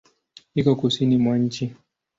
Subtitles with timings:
[0.55, 1.65] Iko Kusini mwa nchi.